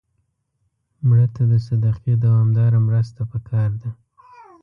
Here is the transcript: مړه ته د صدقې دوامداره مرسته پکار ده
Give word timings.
مړه 1.07 1.27
ته 1.35 1.43
د 1.51 1.53
صدقې 1.67 2.13
دوامداره 2.25 2.79
مرسته 2.87 3.21
پکار 3.31 3.69
ده 3.81 3.89